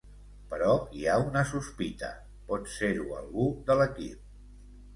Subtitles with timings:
[0.53, 0.69] Però
[0.99, 2.11] hi ha una sospita:
[2.49, 4.27] pot ser-ho algú de l’equip.